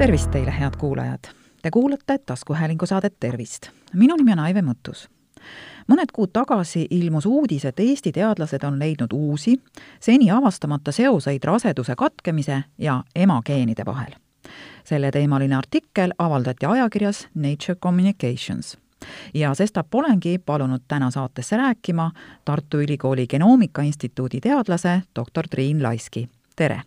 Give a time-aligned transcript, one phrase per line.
[0.00, 1.18] tervist teile, head kuulajad!
[1.62, 3.68] Te kuulate taskuhäälingu saadet Tervist.
[3.94, 5.08] minu nimi on Aive Mõttus.
[5.88, 9.60] mõned kuud tagasi ilmus uudis, et Eesti teadlased on leidnud uusi,
[10.00, 14.12] seni avastamata seoseid raseduse katkemise ja emageenide vahel.
[14.84, 18.78] selleteemaline artikkel avaldati ajakirjas Nature Communications
[19.34, 22.10] ja sestap olengi palunud täna saatesse rääkima
[22.44, 26.82] Tartu Ülikooli Genoomika Instituudi teadlase doktor Triin Laiski, tere!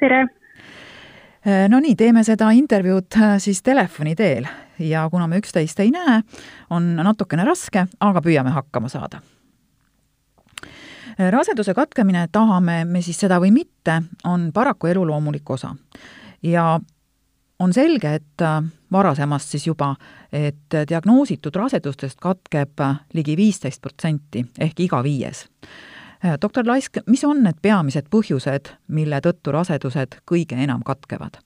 [0.00, 0.37] tere!
[1.48, 4.44] Äh, no nii, teeme seda intervjuud äh, siis telefoni teel
[4.84, 6.20] ja kuna me üksteist ei näe,
[6.74, 9.22] on natukene raske, aga püüame hakkama saada.
[10.60, 15.72] Äh, raseduse katkemine, tahame me siis seda või mitte, on paraku elu loomulik osa.
[16.42, 16.80] ja
[17.58, 18.44] on selge, et
[18.92, 19.94] varasemast siis juba,
[20.32, 22.82] et diagnoositud rasedustest katkeb
[23.14, 25.46] ligi viisteist protsenti ehk iga viies
[26.42, 31.38] doktor Laisk, mis on need peamised põhjused, mille tõttu rasedused kõige enam katkevad?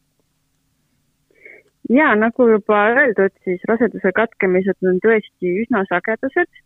[1.90, 6.62] jaa, nagu juba öeldud, siis raseduse katkemised on tõesti üsna sagedased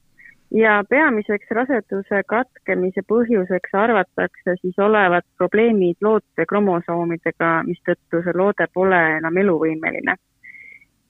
[0.54, 9.02] ja peamiseks raseduse katkemise põhjuseks arvatakse siis olevat probleemid loote kromosoomidega, mistõttu see loode pole
[9.18, 10.16] enam eluvõimeline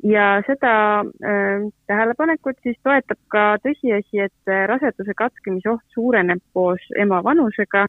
[0.04, 6.82] ja seda äh, tähelepanekut siis toetab ka tõsiasi, et äh, raseduse katkemise oht suureneb koos
[6.98, 7.86] ema vanusega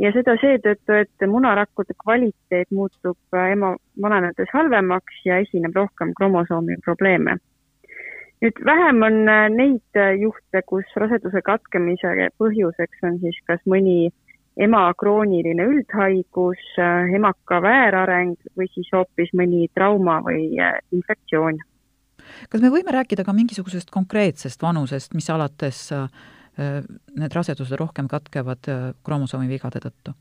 [0.00, 6.80] ja seda seetõttu, et munarakkude kvaliteet muutub äh, ema vananedes halvemaks ja esineb rohkem kromosoomi
[6.84, 7.38] probleeme.
[8.42, 14.27] nüüd vähem on äh, neid juhte, kus raseduse katkemise põhjuseks on siis kas mõni äh,
[14.58, 16.62] ema krooniline üldhaigus,
[17.14, 21.60] emaka väärareng või siis hoopis mõni trauma või äh, infektsioon.
[22.50, 26.08] kas me võime rääkida ka mingisugusest konkreetsest vanusest, mis alates äh,
[27.16, 30.16] need rasedused rohkem katkevad äh, kromosoomivigade tõttu?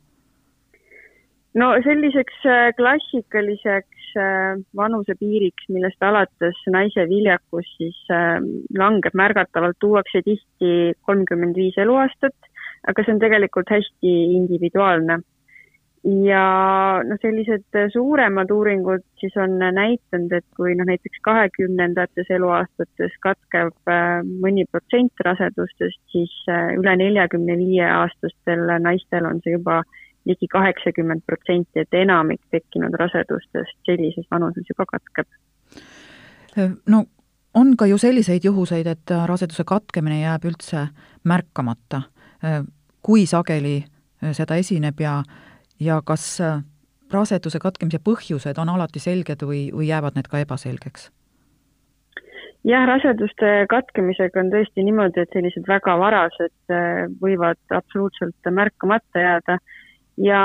[1.57, 2.43] no selliseks
[2.77, 3.95] klassikaliseks
[4.77, 7.97] vanusepiiriks, millest alates naise viljakus siis
[8.77, 12.49] langeb märgatavalt, tuuakse tihti kolmkümmend viis eluaastat
[12.87, 15.19] aga see on tegelikult hästi individuaalne.
[16.07, 16.41] ja
[17.03, 24.21] noh, sellised suuremad uuringud siis on näitanud, et kui noh, näiteks kahekümnendates eluaastates katkeb äh,
[24.45, 29.81] mõni protsent rasedustest, siis äh, üle neljakümne viie aastastel naistel on see juba
[30.27, 35.27] ligi kaheksakümmend protsenti, et enamik tekkinud rasedustest sellises vanuses juba katkeb.
[36.87, 37.05] no
[37.53, 40.87] on ka ju selliseid juhuseid, et raseduse katkemine jääb üldse
[41.23, 42.03] märkamata
[43.07, 45.21] kui sageli äh, seda esineb ja,
[45.79, 46.59] ja kas äh,
[47.13, 51.11] raseduse katkemise põhjused on alati selged või, või jäävad need ka ebaselgeks?
[52.67, 59.59] jah, raseduste katkemisega on tõesti niimoodi, et sellised väga varased äh, võivad absoluutselt märkamata jääda
[60.17, 60.41] ja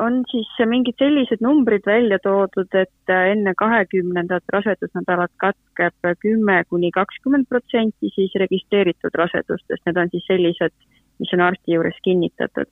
[0.00, 7.46] on siis mingid sellised numbrid välja toodud, et enne kahekümnendat rasedusnädalat katkeb kümme kuni kakskümmend
[7.48, 10.74] protsenti siis registreeritud rasedustest, need on siis sellised
[11.20, 12.68] mis on arsti juures kinnitatud.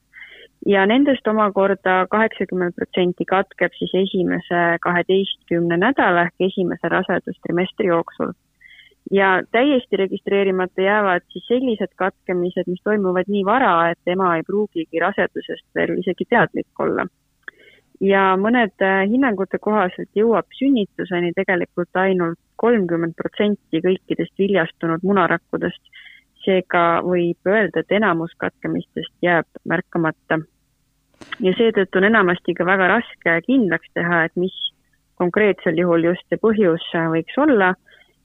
[0.66, 8.32] ja nendest omakorda kaheksakümmend protsenti katkeb siis esimese kaheteistkümne nädala ehk esimese rasedustrimestri jooksul.
[9.12, 15.00] ja täiesti registreerimata jäävad siis sellised katkemised, mis toimuvad nii vara, et ema ei pruugigi
[15.06, 17.06] rasedusest veel isegi teadlik olla
[18.00, 25.82] ja mõnede äh, hinnangute kohaselt jõuab sünnituseni tegelikult ainult kolmkümmend protsenti kõikidest viljastunud munarakkudest
[26.48, 30.40] seega võib öelda, et enamus katkemistest jääb märkamata.
[31.44, 34.54] ja seetõttu on enamasti ka väga raske kindlaks teha, et mis
[35.18, 37.74] konkreetsel juhul just see põhjus võiks olla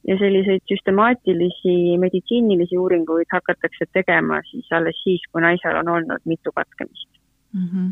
[0.08, 6.52] ja selliseid süstemaatilisi meditsiinilisi uuringuid hakatakse tegema siis alles siis, kui naisel on olnud mitu
[6.52, 7.10] katkemist
[7.54, 7.68] mm.
[7.68, 7.92] -hmm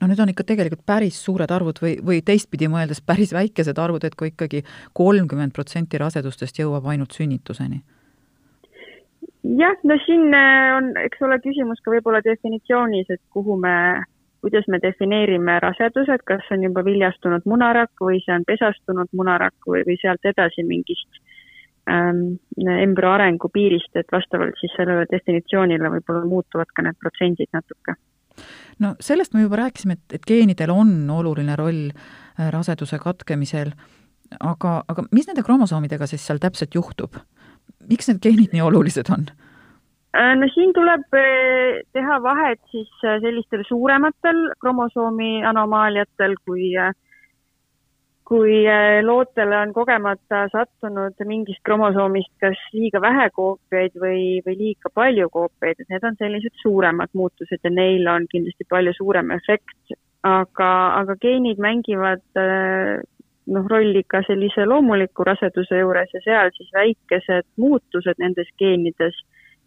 [0.00, 4.04] no need on ikka tegelikult päris suured arvud või, või teistpidi mõeldes päris väikesed arvud,
[4.04, 4.62] et kui ikkagi
[4.92, 7.82] kolmkümmend protsenti rasedustest jõuab ainult sünnituseni
[9.54, 13.76] jah, no siin äh, on, eks ole, küsimus ka võib-olla definitsioonis, et kuhu me,
[14.44, 19.84] kuidas me defineerime rasedused, kas on juba viljastunud munarakk või see on pesastunud munarakk või,
[19.88, 21.20] või sealt edasi mingist
[21.90, 27.96] ähm, embrüo arengu piirist, et vastavalt siis sellele definitsioonile võib-olla muutuvad ka need protsendid natuke.
[28.82, 33.72] no sellest me juba rääkisime, et, et geenidel on oluline roll äh, raseduse katkemisel,
[34.40, 37.16] aga, aga mis nende kromosoomidega siis seal täpselt juhtub?
[37.90, 39.28] Miks need geenid nii olulised on?
[40.16, 46.70] Äh, no siin tuleb äh, teha vahet siis äh, sellistel suurematel kromosoomi anomaaliatel, kui,
[48.30, 48.54] kui
[49.04, 55.82] lootele on kogemata sattunud mingist kromosoomist kas liiga vähe koopiaid või, või liiga palju koopiaid,
[55.84, 59.98] et need on sellised suuremad muutused ja neil on kindlasti palju suurem efekt.
[60.26, 60.70] aga,
[61.02, 62.24] aga geenid mängivad
[63.46, 69.18] noh, rolli ka sellise loomuliku raseduse juures ja seal siis väikesed muutused nendes geenides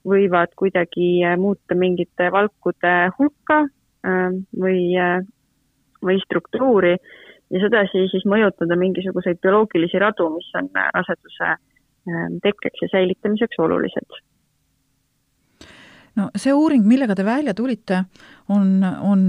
[0.08, 3.64] võivad kuidagi muuta mingite valkude hulka
[4.04, 4.84] või,
[6.06, 6.96] või struktuuri.
[7.50, 11.56] Ja sedasi siis mõjutada mingisuguseid bioloogilisi radu, mis on raseduse
[12.44, 14.20] tekkeks ja säilitamiseks olulised.
[16.16, 18.04] No see uuring, millega te välja tulite,
[18.50, 19.26] on, on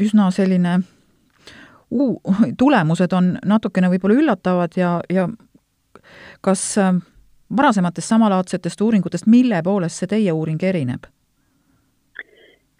[0.00, 0.78] üsna selline
[1.92, 2.20] uu-,
[2.58, 5.28] tulemused on natukene võib-olla üllatavad ja, ja
[6.40, 6.94] kas äh,
[7.56, 11.10] varasematest samalaadsetest uuringutest, mille poolest see teie uuring erineb?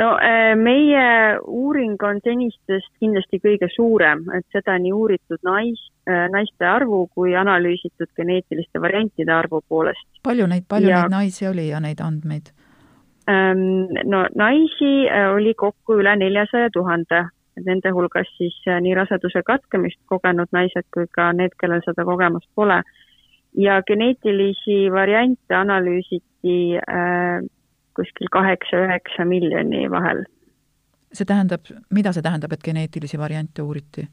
[0.03, 6.27] no äh, meie uuring on senistest kindlasti kõige suurem, et seda nii uuritud nais, äh,
[6.33, 10.09] naiste arvu kui analüüsitud geneetiliste variantide arvu poolest.
[10.25, 11.05] palju neid, palju ja...
[11.05, 12.51] neid naisi oli ja neid andmeid?
[13.31, 17.27] Ähm, no naisi äh, oli kokku üle neljasaja tuhande,
[17.61, 22.49] nende hulgas siis äh, nii raseduse katkemist kogenud naised kui ka need, kellel seda kogemust
[22.55, 22.83] pole.
[23.53, 27.45] ja geneetilisi variante analüüsiti äh,
[27.97, 30.25] kuskil kaheksa-üheksa miljoni vahel.
[31.13, 34.09] see tähendab, mida see tähendab, et geneetilisi variante uuriti?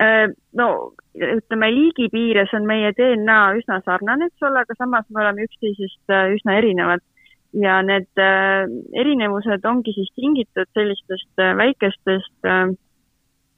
[0.00, 5.24] Äh, no ütleme, liigi piires on meie DNA üsna sarnane, eks ole, aga samas me
[5.24, 7.02] oleme üksteisest üsna erinevad
[7.52, 8.68] ja need äh,
[9.00, 12.70] erinevused ongi siis tingitud sellistest äh, väikestest äh,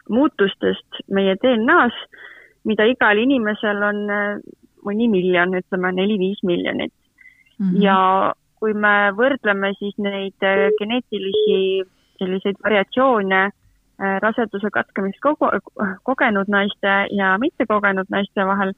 [0.09, 1.97] muutustest meie DNA-s,
[2.65, 4.01] mida igal inimesel on
[4.83, 7.69] mõni miljon, ütleme neli-viis miljonit mm.
[7.69, 7.83] -hmm.
[7.83, 10.47] ja kui me võrdleme siis neid
[10.79, 11.83] geneetilisi
[12.19, 13.51] selliseid variatsioone
[14.23, 15.49] raseduse katkemist kogu,
[16.03, 18.73] kogenud naiste ja mittekogenud naiste vahel,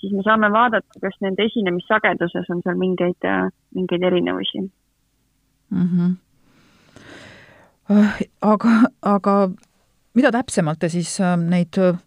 [0.00, 3.26] siis me saame vaadata, kas nende esinemissageduses on seal mingeid,
[3.74, 4.60] mingeid erinevusi
[5.70, 5.88] mm.
[5.88, 6.14] -hmm.
[8.52, 8.68] aga,
[9.02, 9.50] aga
[10.14, 11.98] mida täpsemalt te siis äh, neid äh,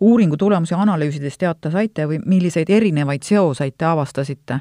[0.00, 4.60] uuringu tulemusi analüüsides teada saite või milliseid erinevaid seoseid te avastasite?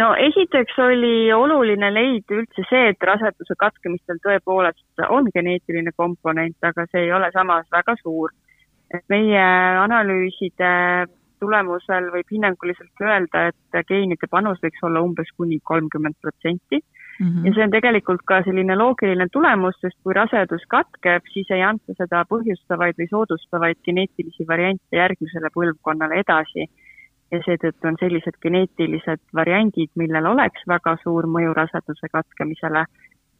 [0.00, 6.86] no esiteks oli oluline leida üldse see, et raseduse katkemistel tõepoolest on geneetiline komponent, aga
[6.90, 8.32] see ei ole samas väga suur.
[8.94, 9.44] et meie
[9.82, 10.70] analüüside
[11.44, 16.80] tulemusel võib hinnanguliselt öelda, et geenide panus võiks olla umbes kuni kolmkümmend protsenti
[17.18, 17.46] -hmm.
[17.46, 21.96] ja see on tegelikult ka selline loogiline tulemus, sest kui rasedus katkeb, siis ei anta
[21.98, 26.68] seda põhjustavaid või soodustavaid geneetilisi variante järgmisele põlvkonnale edasi.
[27.32, 32.84] ja seetõttu on sellised geneetilised variandid, millel oleks väga suur mõju raseduse katkemisele,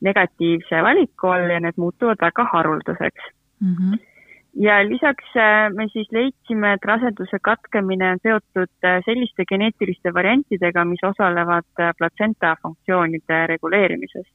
[0.03, 3.31] negatiivse valiku all ja need muutuvad väga haruldaseks
[3.61, 3.77] mm.
[3.77, 4.14] -hmm
[4.57, 10.85] ja lisaks äh, me siis leidsime, et raseduse katkemine on seotud äh, selliste geneetiliste variantidega,
[10.85, 14.27] mis osalevad äh, platsenta funktsioonide reguleerimises.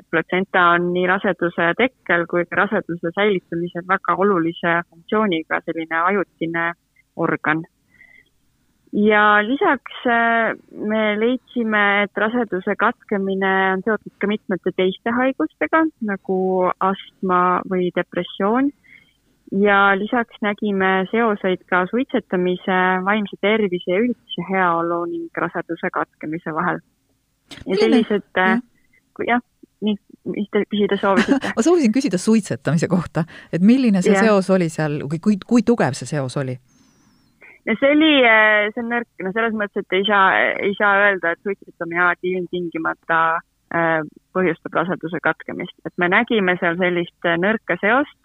[0.00, 6.72] et platsenta on nii raseduse tekkel kui ka raseduse säilitamisel väga olulise funktsiooniga selline ajutine
[7.16, 7.62] organ.
[8.92, 10.00] ja lisaks
[10.72, 16.40] me leidsime, et raseduse katkemine on seotud ka mitmete teiste haigustega nagu
[16.80, 18.72] astma või depressioon
[19.50, 26.78] ja lisaks nägime seoseid ka suitsetamise, vaimse tervise ja üldise heaolu ning raseduse katkemise vahel.
[27.66, 28.60] ja sellised, äh,
[29.26, 29.42] jah,
[29.80, 29.96] nii,
[30.36, 34.28] mis te küsida soovisite ma soovisin küsida suitsetamise kohta, et milline see ja.
[34.28, 36.56] seos oli seal, kui, kui, kui tugev see seos oli?
[37.66, 40.26] no see oli, äh, see on nõrk, no selles mõttes, et ei saa,
[40.62, 43.20] ei saa öelda, et suitsetamine alati ilmtingimata
[43.74, 43.98] äh,
[44.30, 48.19] põhjustab raseduse katkemist, et me nägime seal sellist nõrka seost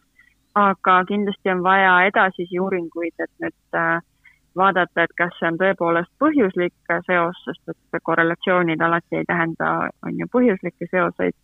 [0.56, 4.00] aga kindlasti on vaja edasisi uuringuid, et nüüd äh,
[4.56, 9.72] vaadata, et kas see on tõepoolest põhjuslik seos, sest et korrelatsioonid alati ei tähenda,
[10.06, 11.36] on ju, põhjuslikke seoseid.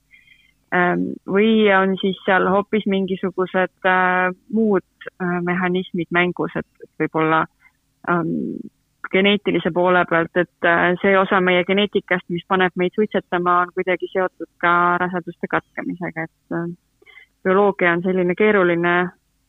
[0.72, 7.42] Ähm, või on siis seal hoopis mingisugused äh, muud äh, mehhanismid mängus, et võib-olla
[8.08, 8.62] ähm,
[9.12, 10.68] geneetilise poole pealt, et
[11.02, 16.56] see osa meie geneetikast, mis paneb meid suitsetama, on kuidagi seotud ka raseduste katkemisega, et
[17.44, 18.96] bioloogia on selline keeruline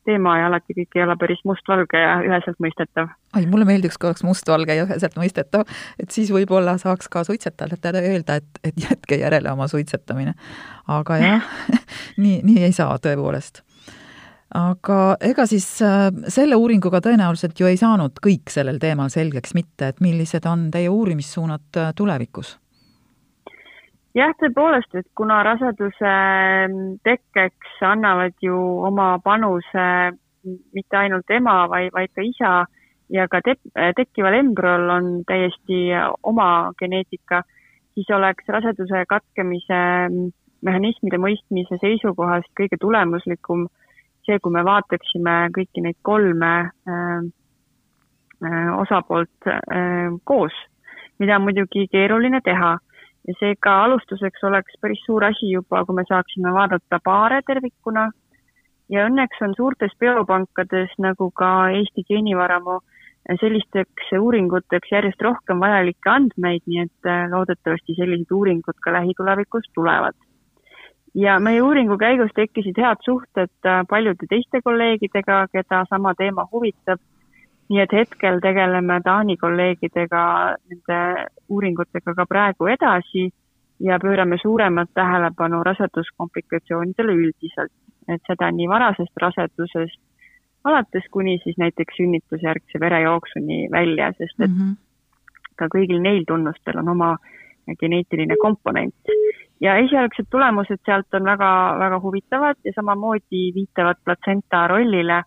[0.04, 3.10] teema ja alati kõik ei ole päris mustvalge ja üheselt mõistetav.
[3.36, 5.66] ai, mulle meeldiks, kui oleks mustvalge ja üheselt mõistetav,
[6.02, 10.34] et siis võib-olla saaks ka suitsetajatele öelda, et, et jätke järele oma suitsetamine.
[10.88, 11.52] aga jah
[12.22, 13.62] nii, nii ei saa tõepoolest.
[14.58, 19.92] aga ega siis äh, selle uuringuga tõenäoliselt ju ei saanud kõik sellel teemal selgeks mitte,
[19.92, 22.56] et millised on teie uurimissuunad äh, tulevikus
[24.18, 26.12] jah, tõepoolest, et kuna raseduse
[26.68, 28.56] mm, tekkeks annavad ju
[28.88, 29.86] oma panuse
[30.74, 32.52] mitte ainult ema, vaid, vaid ka isa
[33.12, 33.56] ja ka te
[33.96, 35.84] tekkival embrüol on täiesti
[36.26, 37.42] oma geneetika,
[37.94, 39.82] siis oleks raseduse katkemise
[40.62, 43.66] mehhanismide mõistmise seisukohast kõige tulemuslikum
[44.26, 47.24] see, kui me vaataksime kõiki neid kolme äh,
[48.46, 50.54] äh, osapoolt äh, koos,
[51.18, 52.76] mida on muidugi keeruline teha
[53.28, 58.08] ja seega alustuseks oleks päris suur asi juba, kui me saaksime vaadata paare tervikuna
[58.90, 62.80] ja õnneks on suurtes biopankades nagu ka Eesti geenivaramu
[63.40, 70.18] sellisteks uuringuteks järjest rohkem vajalikke andmeid, nii et loodetavasti sellised uuringud ka lähitulevikus tulevad
[71.14, 77.00] ja meie uuringu käigus tekkisid head suhted äh, paljude teiste kolleegidega, keda sama teema huvitab.
[77.72, 80.22] Nii et hetkel tegeleme Taani kolleegidega
[80.70, 80.98] nende
[81.48, 83.30] uuringutega ka praegu edasi
[83.80, 87.72] ja pöörame suuremat tähelepanu raseduskomplikatsioonidele üldiselt,
[88.08, 90.00] et seda nii varasest rasedusest
[90.64, 94.76] alates kuni siis näiteks sünnitusjärgse verejooksuni välja, sest et mm -hmm.
[95.56, 97.16] ka kõigil neil tunnustel on oma
[97.80, 99.14] geneetiline komponent
[99.60, 105.22] ja esialgsed tulemused sealt on väga, väga huvitavad ja samamoodi viitavad platsenta rollile,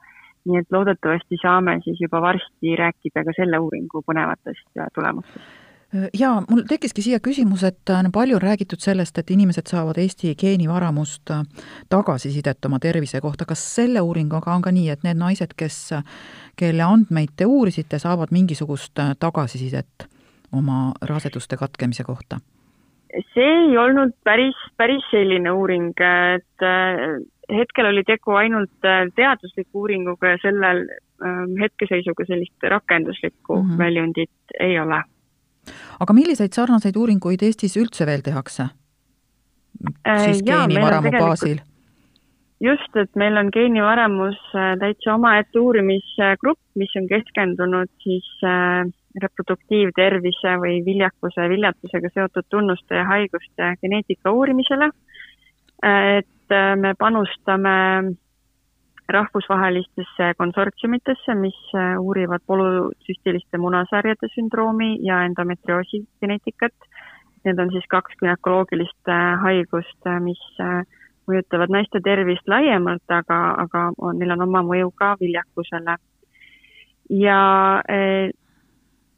[0.46, 5.54] nii et loodetavasti saame siis juba varsti rääkida ka selle uuringu põnevatest tulemustest
[6.20, 10.34] jaa, mul tekkiski siia küsimus, et äh, palju on räägitud sellest, et inimesed saavad Eesti
[10.40, 11.44] geenivaramust äh,
[11.90, 15.78] tagasisidet oma tervise kohta, kas selle uuringuga on ka nii, et need naised, kes,
[16.60, 20.10] kelle andmeid te uurisite, saavad mingisugust äh, tagasisidet
[20.52, 22.42] oma raseduste katkemise kohta?
[23.32, 27.22] see ei olnud päris, päris selline uuring, et äh,
[27.52, 30.86] hetkel oli tegu ainult äh, teadusliku uuringuga ja sellel
[31.24, 33.78] ähm, hetkeseisuga sellist rakenduslikku mm -hmm.
[33.78, 35.04] väljundit ei ole.
[36.00, 38.64] aga milliseid sarnaseid uuringuid Eestis üldse veel tehakse?
[40.08, 41.58] Äh, siis geenivaramu baasil?
[42.62, 44.38] just, et meil on geenivaramus
[44.80, 48.86] täitsa omaette uurimisgrupp, mis on keskendunud siis äh,
[49.22, 54.90] reproduktiivtervise või viljakuse, viljatusega seotud tunnuste ja haiguste geneetika uurimisele.
[55.84, 58.16] et äh, me panustame
[59.10, 66.74] rahvusvahelistesse konsortsiumitesse, mis äh, uurivad polüsüstiliste munasarjade sündroomi ja endometrioosi geneetikat.
[67.46, 70.42] Need on siis kaks gümnakoloogilist äh, haigust, mis
[71.30, 75.98] mõjutavad naiste tervist laiemalt, aga, aga on, neil on oma mõju ka viljakusele.
[77.10, 77.40] ja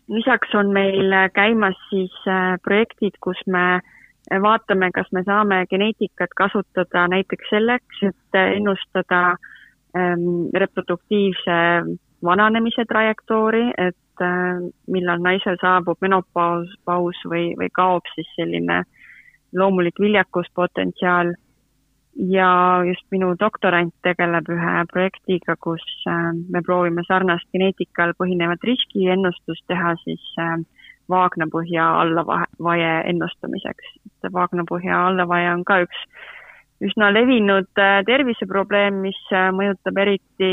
[0.07, 2.15] lisaks on meil käimas siis
[2.63, 3.93] projektid, kus me äh,
[4.31, 9.21] vaatame, kas me saame geneetikat kasutada näiteks selleks, et ennustada
[9.95, 11.57] ähm, reproduktiivse
[12.23, 18.83] vananemise trajektoori, et äh, millal naisel saabub menopaus, paus või, või kaob siis selline
[19.55, 21.35] loomulik viljakuspotentsiaal.
[22.17, 29.67] Ja just minu doktorant tegeleb ühe projektiga, kus äh, me proovime sarnast geneetikal põhinevat riskiennustust
[29.69, 30.57] teha siis äh,
[31.09, 33.93] vaagnapõhja allavaie ennustamiseks.
[34.05, 36.01] et vaagnapõhja allavaie on ka üks
[36.87, 40.51] üsna levinud äh, terviseprobleem, mis mõjutab eriti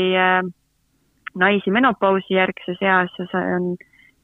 [1.35, 3.75] naisi menopausi järgses eas ja see on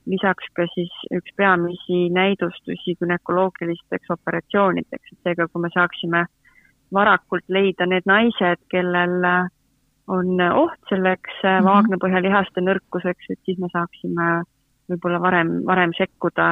[0.10, 6.26] lisaks ka siis üks peamisi näidustusi gümnakoloogilisteks operatsioonideks, et seega, kui me saaksime
[6.94, 9.52] varakult leida need naised, kellel äh,
[10.08, 11.68] on oht selleks mm -hmm.
[11.70, 14.44] vaagnapõhjalihaste nõrkuseks, et siis me saaksime
[14.92, 16.48] võib-olla varem, varem sekkuda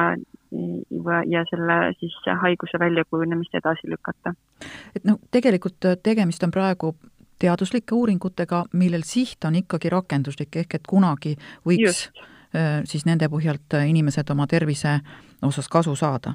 [1.30, 4.34] ja selle siis haiguse väljakujunemist edasi lükata.
[4.96, 6.94] et noh, tegelikult äh, tegemist on praegu
[7.40, 12.20] teaduslike uuringutega, millel siht on ikkagi rakenduslik, ehk et kunagi võiks Just.
[12.84, 14.98] siis nende põhjalt inimesed oma tervise
[15.46, 16.34] osas kasu saada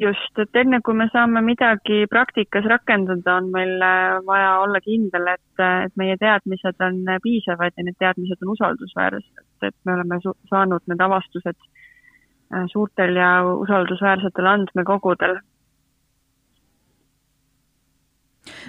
[0.00, 5.28] just, et enne kui me saame midagi praktikas rakendada, on meil äh, vaja olla kindel,
[5.34, 9.96] et, äh, et meie teadmised on äh, piisavad ja need teadmised on usaldusväärsed, et me
[9.96, 10.20] oleme
[10.50, 11.58] saanud need avastused
[12.68, 15.38] suurtel ja usaldusväärsetel andmekogudel.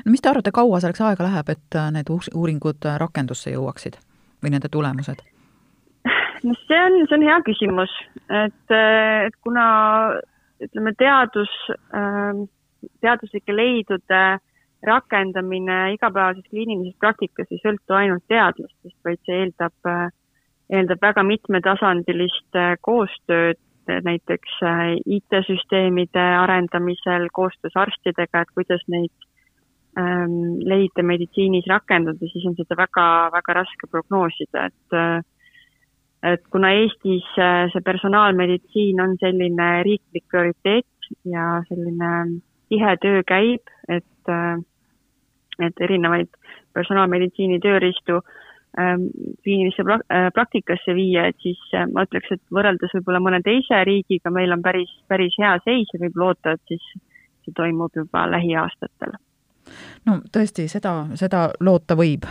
[0.05, 3.99] no mis te arvate, kaua selleks aega läheb, et need uuringud rakendusse jõuaksid
[4.43, 5.23] või nende tulemused?
[6.47, 7.97] no see on, see on hea küsimus,
[8.43, 8.75] et,
[9.27, 9.65] et kuna
[10.67, 11.51] ütleme, teadus,
[11.95, 12.45] ähm,
[13.01, 14.23] teaduslike leidude
[14.83, 20.07] rakendamine igapäevases kliinilises praktikas ei sõltu ainult teadlastest, vaid see eeldab, äh,
[20.73, 29.27] eeldab väga mitmetasandilist äh, koostööd, näiteks äh, IT-süsteemide arendamisel koostöös arstidega, et kuidas neid
[29.99, 35.32] ähm, leide meditsiinis rakendada, siis on seda väga, väga raske prognoosida, et
[36.23, 42.13] et kuna Eestis äh, see personaalmeditsiin on selline riiklik prioriteet ja selline
[42.71, 44.61] tihe töö käib, et, äh,
[45.67, 46.31] et erinevaid
[46.73, 48.21] personaalmeditsiini tööriistu
[48.79, 49.09] ähm,
[49.43, 51.59] kliinilisse äh, praktikasse viia, et siis
[51.93, 56.01] ma ütleks, et võrreldes võib-olla mõne teise riigiga meil on päris, päris hea seis ja
[56.05, 56.89] võib loota, et siis
[57.43, 59.19] see toimub juba lähiaastatel
[60.07, 62.25] no tõesti, seda, seda loota võib,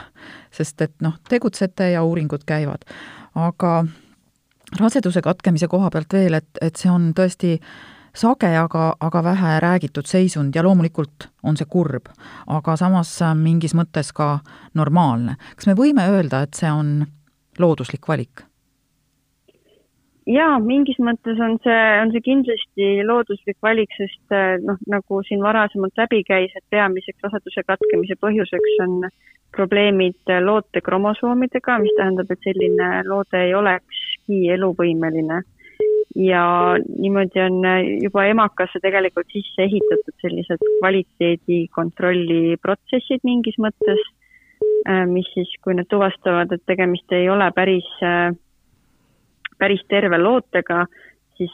[0.52, 2.84] sest et noh, tegutsete ja uuringud käivad.
[3.34, 3.84] Aga
[4.80, 7.56] raseduse katkemise koha pealt veel, et, et see on tõesti
[8.14, 12.10] sage, aga, aga vähe räägitud seisund ja loomulikult on see kurb,
[12.46, 14.38] aga samas mingis mõttes ka
[14.74, 15.36] normaalne.
[15.56, 17.06] kas me võime öelda, et see on
[17.58, 18.44] looduslik valik?
[20.28, 25.42] Jaa, mingis mõttes on see, on see kindlasti looduslik valik, sest eh, noh, nagu siin
[25.42, 29.08] varasemalt läbi käis, et peamiseks raseduse katkemise põhjuseks on
[29.52, 35.42] probleemid loote kromosoomidega, mis tähendab, et selline loode ei olekski eluvõimeline.
[36.12, 36.42] ja
[36.76, 37.62] niimoodi on
[38.02, 44.00] juba emakasse tegelikult sisse ehitatud sellised kvaliteedikontrolli protsessid mingis mõttes,
[44.86, 48.30] eh, mis siis, kui nad tuvastavad, et tegemist ei ole päris äh,
[49.62, 50.86] päris terve lootega,
[51.38, 51.52] siis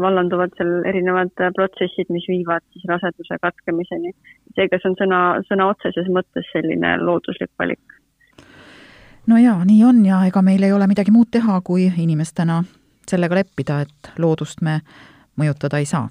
[0.00, 4.12] vallanduvad seal erinevad protsessid, mis viivad siis raseduse katkemiseni.
[4.54, 7.96] seega see on sõna, sõna otseses mõttes selline looduslik valik.
[9.26, 12.62] no jaa, nii on ja ega meil ei ole midagi muud teha, kui inimestena
[13.10, 14.80] sellega leppida, et loodust me
[15.40, 16.08] mõjutada ei saa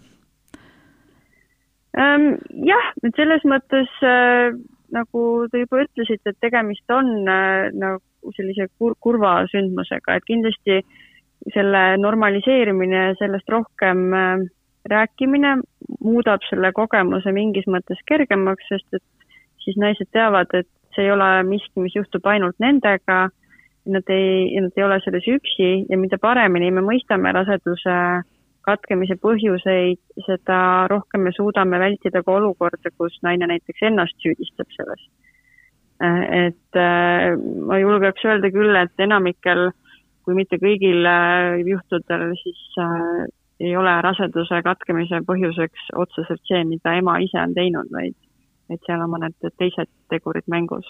[1.97, 2.35] ähm,.
[2.71, 4.55] jah, et selles mõttes äh,
[4.91, 10.81] nagu te juba ütlesite, et tegemist on äh, nagu sellise kur-, kurva sündmusega, et kindlasti
[10.81, 10.97] äh,
[11.53, 14.47] selle normaliseerimine ja sellest rohkem äh,
[14.89, 15.57] rääkimine
[16.03, 19.03] muudab selle kogemuse mingis mõttes kergemaks, sest et
[19.63, 23.29] siis naised teavad, et see ei ole miski, mis juhtub ainult nendega,
[23.89, 27.95] nad ei, nad ei ole selles üksi ja mida paremini me mõistame raseduse
[28.67, 30.59] katkemise põhjuseid, seda
[30.91, 35.07] rohkem me suudame vältida ka olukorda, kus naine näiteks ennast süüdistab selles.
[36.03, 37.33] Äh, et äh,
[37.65, 39.88] ma julgeks öelda küll, et enamikel äh,
[40.29, 43.27] kui mitte kõigil äh, juhtudel, siis äh,
[43.65, 48.13] ei ole raseduse katkemise põhjuseks otseselt see, mida ema ise on teinud, vaid
[48.69, 50.85] et seal on mõned teised tegurid mängus.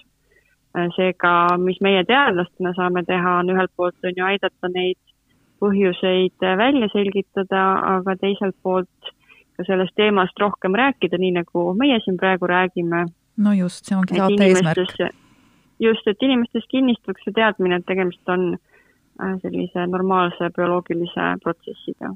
[0.76, 5.00] Äh, seega, mis meie teadlastena saame teha, on ühelt poolt on ju aidata neid
[5.64, 7.64] põhjuseid välja selgitada,
[7.96, 9.16] aga teiselt poolt
[9.56, 13.06] ka sellest teemast rohkem rääkida, nii nagu meie siin praegu räägime.
[13.38, 15.16] no just, see ongi saate eesmärk.
[15.80, 18.58] just, et inimestes kinnistuks see teadmine, et tegemist on
[19.42, 22.14] sellise normaalse bioloogilise protsessiga.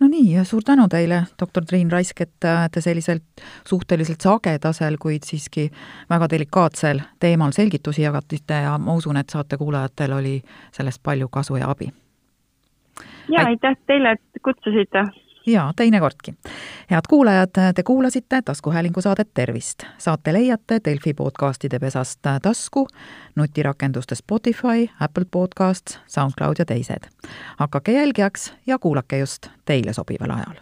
[0.00, 3.20] no nii, suur tänu teile, doktor Triin Raisk, et äh, te sellisel
[3.68, 5.68] suhteliselt sagedasel, kuid siiski
[6.10, 10.40] väga delikaatsel teemal selgitusi jagasite ja ma usun, et saatekuulajatel oli
[10.72, 11.92] sellest palju kasu ja abi.
[13.28, 15.04] ja aitäh teile, et kutsusite
[15.46, 16.34] jaa, teinekordki.
[16.90, 19.82] head kuulajad, te kuulasite taskuhäälingu saadet Tervist.
[19.98, 22.88] saate leiate Delfi podcastide pesast tasku,
[23.34, 27.08] nutirakenduste Spotify, Apple Podcasts, SoundCloud ja teised.
[27.56, 30.56] hakake jälgijaks ja kuulake just teile sobival ajal.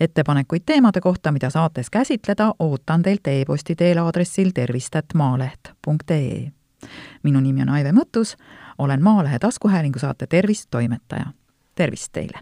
[0.00, 6.52] ettepanekuid teemade kohta, mida saates käsitleda, ootan teilt e-posti teel aadressil tervist.maaleht.ee.
[7.22, 8.36] minu nimi on Aive Mõttus,
[8.78, 11.26] olen Maalehe taskuhäälingu saate Tervist toimetaja.
[11.74, 12.38] tervist teile!